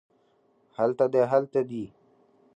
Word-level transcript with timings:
هلته 0.77 1.05
دی 1.13 1.21
هلته 1.31 1.61
دي 1.69 1.85